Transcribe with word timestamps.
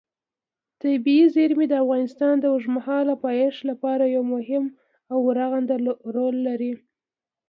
طبیعي 0.81 1.25
زیرمې 1.35 1.65
د 1.69 1.73
افغانستان 1.83 2.33
د 2.39 2.45
اوږدمهاله 2.53 3.13
پایښت 3.25 3.59
لپاره 3.71 4.03
یو 4.15 4.23
مهم 4.33 4.65
او 5.13 5.19
رغنده 5.39 5.75
رول 6.15 6.35
لري. 6.47 6.73